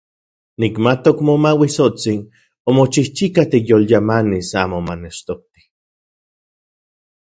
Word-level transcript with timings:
Nikmatok 0.61 1.17
Momauitsotsin 1.25 2.19
omochijchika 2.69 3.41
tikyolyamanis 3.51 4.49
amo 4.63 4.79
manechtokti. 4.87 5.59